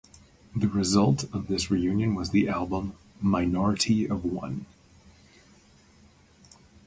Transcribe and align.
The 0.55 0.67
result 0.67 1.25
of 1.31 1.45
this 1.47 1.69
reunion 1.69 2.15
was 2.15 2.31
the 2.31 2.49
album 2.49 2.95
"Minority 3.21 4.09
of 4.09 4.25
One". 4.25 4.65